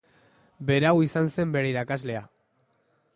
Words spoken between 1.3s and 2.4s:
zen bere irakaslea.